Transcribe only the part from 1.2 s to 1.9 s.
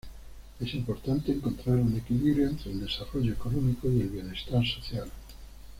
encontrar